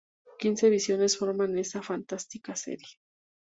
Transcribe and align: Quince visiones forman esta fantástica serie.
Quince 0.39 0.71
visiones 0.71 1.15
forman 1.15 1.59
esta 1.59 1.83
fantástica 1.83 2.55
serie. 2.55 2.89